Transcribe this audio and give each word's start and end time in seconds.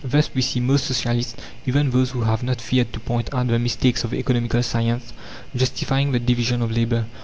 Thus 0.03 0.31
we 0.33 0.41
see 0.41 0.59
most 0.59 0.85
socialists, 0.87 1.35
even 1.67 1.91
those 1.91 2.09
who 2.09 2.21
have 2.23 2.41
not 2.41 2.59
feared 2.59 2.91
to 2.93 2.99
point 2.99 3.31
out 3.35 3.45
the 3.49 3.59
mistakes 3.59 4.03
of 4.03 4.15
economical 4.15 4.63
science, 4.63 5.13
justifying 5.55 6.11
the 6.11 6.19
division 6.19 6.63
of 6.63 6.71
labour. 6.71 7.05